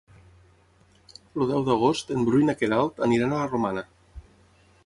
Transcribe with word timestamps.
El 1.39 1.51
deu 1.51 1.67
d'agost 1.69 2.15
en 2.17 2.25
Bru 2.31 2.41
i 2.45 2.49
na 2.49 2.57
Queralt 2.63 3.07
aniran 3.09 3.37
a 3.37 3.43
la 3.45 3.49
Romana. 3.55 3.89